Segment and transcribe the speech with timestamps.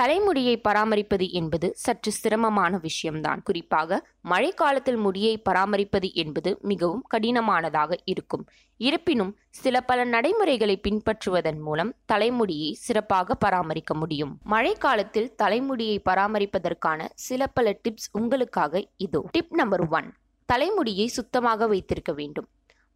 [0.00, 3.42] தலைமுடியை பராமரிப்பது என்பது சற்று சிரமமான விஷயம்தான்.
[3.42, 8.48] குறிப்பாக மழைக்காலத்தில் முடியை பராமரிப்பது என்பது மிகவும் கடினமானதாக இருக்கும்.
[8.76, 14.38] இருப்பினும் சில பல நடைமுறைகளை பின்பற்றுவதன் மூலம் தலைமுடியை சிறப்பாக பராமரிக்க முடியும்.
[14.50, 19.24] மழைக்காலத்தில் தலைமுடியை பராமரிப்பதற்கான சில பல டிப்ஸ் உங்களுக்காக இதோ.
[19.30, 20.14] டிப் நம்பர் ஒன்
[20.46, 22.48] தலைமுடியை சுத்தமாக வைத்திருக்க வேண்டும்.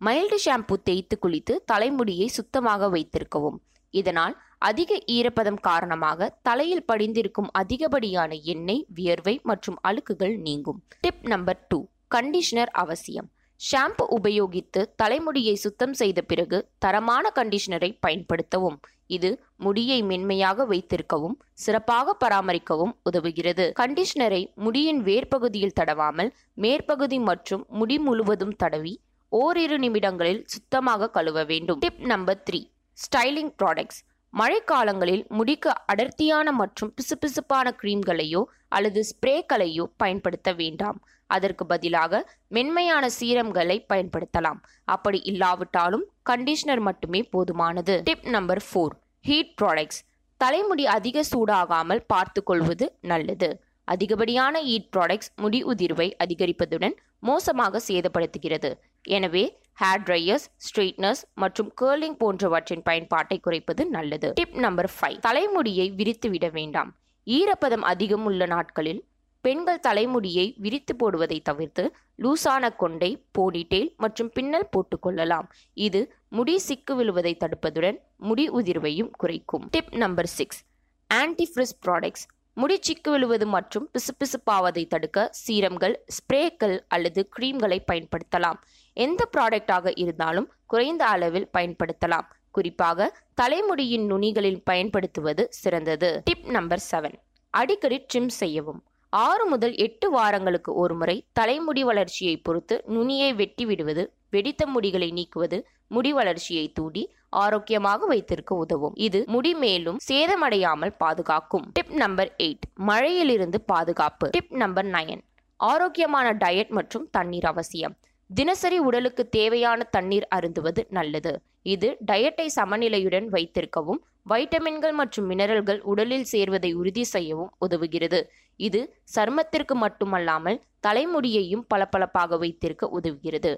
[0.05, 3.61] மைல்டு ஷாம்பு தேய்த்து குளித்து தலைமுடியை சுத்தமாக வைத்திருக்கவும்.
[3.91, 10.79] இதனால் அதிக ஈரப்பதம் காரணமாக தலையில் படிந்திருக்கும் அதிகப்படியான எண்ணெய் வியர்வை மற்றும் அழுக்குகள் நீங்கும்.
[11.05, 11.79] டிப் நம்பர் டூ
[12.15, 13.29] கண்டிஷனர் அவசியம்.
[13.61, 18.79] ஷாம்பு உபயோகித்து தலைமுடியை சுத்தம் செய்த பிறகு தரமான கண்டிஷனரை பயன்படுத்தவும்.
[19.17, 19.31] இது
[19.65, 23.67] முடியை மென்மையாக வைத்திருக்கவும் சிறப்பாக பராமரிக்கவும் உதவுகிறது.
[23.81, 26.31] கண்டிஷனரை முடியின் வேர்பகுதியில் தடவாமல்
[26.65, 28.95] மேற்பகுதி மற்றும் முடி முழுவதும் தடவி
[29.33, 31.81] ஓரிரு நிமிடங்களில் சுத்தமாக கழுவ வேண்டும்.
[31.85, 32.61] Tip number three
[32.99, 34.01] styling products
[34.35, 40.99] மழைக்காலங்களில் முடிக்கு அடர்த்தியான மற்றும் பிசுபிசுப்பான கிரீம்களையோ அல்லது ஸ்ப்ரேக்களையோ பயன்படுத்த வேண்டாம்.
[41.27, 42.13] அதற்கு பதிலாக
[42.49, 44.59] மென்மையான சீரம்களை பயன்படுத்தலாம்.
[44.95, 47.95] அப்படி இல்லாவிட்டாலும் கண்டிஷனர் மட்டுமே போதுமானது.
[48.09, 48.97] Tip number four
[49.29, 50.01] heat products
[50.41, 53.51] தலைமுடி அதிக சூடாகாமல் பார்த்து கொள்வது நல்லது.
[53.89, 58.71] அதிகப்படியான ஹீட் ப்ராடக்ட்ஸ் முடி உதிர்வை அதிகரிப்பதுடன் மோசமாக சேதப்படுத்துகிறது.
[59.05, 59.45] எனவே
[59.81, 64.33] ஹேர் ட்ரையர்ஸ் ஸ்ட்ரெயிட்னர்ஸ் மற்றும் கேர்லிங் போன்றவற்றின் பயன்பாட்டை குறைப்பது நல்லது.
[64.33, 66.91] டிப் நம்பர் ஃபைவ் தலைமுடியை விரித்து விட வேண்டாம்.
[67.27, 69.03] ஈரப்பதம் அதிகம் உள்ள நாட்களில்
[69.45, 71.85] பெண்கள் தலைமுடியை விரித்து போடுவதை தவிர்த்து
[72.23, 79.67] லூசான கொண்டை போனிடெயில் மற்றும் பின்னல் போட்டுக்கொள்ளலாம் இது முடி சிக்கு விழுவதை தடுப்பதுடன் முடி உதிர்வையும் குறைக்கும்.
[79.71, 80.63] Tip number six
[81.11, 82.25] antifrizz products
[82.55, 88.59] முடி சிக்கு விழுவது மற்றும் பிசுபிசுப்பாவதை தடுக்க சீரம்கள் ஸ்ப்ரேக்கள் அல்லது கிரீம்களை பயன்படுத்தலாம்.
[88.95, 92.29] எந்த ப்ராடக்டாக இருந்தாலும் குறைந்த அளவில் பயன்படுத்தலாம்.
[92.51, 96.21] குறிப்பாக தலைமுடியின் நுனிகளில் பயன்படுத்துவது சிறந்தது.
[96.25, 97.17] டிப் நம்பர் செவன்
[97.51, 98.83] அடிக்கடி ட்ரிம் செய்யவும்.
[99.13, 106.13] ஆறு முதல் எட்டு வாரங்களுக்கு ஒருமுறை தலைமுடி வளர்ச்சியை பொறுத்து நுனியை வெட்டி விடுவது வெடித்த முடிகளை நீக்குவது முடி
[106.13, 108.95] வளர்ச்சியை தூடி ஆரோக்கியமாக வைத்திருக்க உதவும்.
[108.97, 111.67] இது முடி மேலும் சேதமடையாமல் பாதுகாக்கும்.
[111.73, 114.29] டிப் நம்பர் எயிட் மழையிலிருந்து பாதுகாப்பு.
[114.31, 115.23] டிப் நம்பர் நயன்
[115.61, 117.97] ஆரோக்கியமான டயட் மற்றும் தண்ணீர் அவசியம்.
[118.37, 121.33] தினசரி உடலுக்கு தேவையான தண்ணீர் அருந்துவது நல்லது.
[121.63, 128.21] இது டயட்டை சமநிலையுடன் வைத்திருக்கவும் வைட்டமின்கள் மற்றும் மினரல்கள் உடலில் சேர்வதை உறுதி செய்யவும் உதவுகிறது.
[128.57, 128.81] இது
[129.15, 133.53] சருமத்திற்கு மட்டுமல்லாமல் தலைமுடியையும் பளபளப்பாக வைத்திருக்க உதவுகிறது.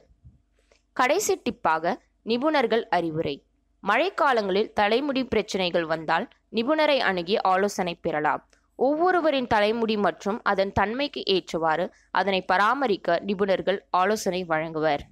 [0.92, 3.36] கடைசி டிப்பாக நிபுணர்கள் அறிவுரை.
[3.82, 8.42] மழைக்காலங்களில் தலைமுடி பிரச்சனைகள் வந்தால் நிபுணரை அணுகி ஆலோசனை பெறலாம்.
[8.78, 15.02] ஒவ்வொருவரின் தலைமுடி மற்றும் அதன் தன்மைக்கு ஏற்றவாறு அதனை பராமரிக்க நிபுணர்கள் ஆலோசனை வழங்குவர்.